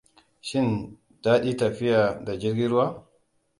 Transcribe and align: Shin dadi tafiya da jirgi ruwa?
Shin 0.51 0.69
dadi 1.23 1.53
tafiya 1.57 2.01
da 2.25 2.33
jirgi 2.41 2.67
ruwa? 2.69 2.85